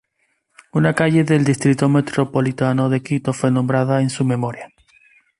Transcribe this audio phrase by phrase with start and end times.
[0.73, 4.71] Una calle del Distrito Metropolitano de Quito fue nombrada en su memoria.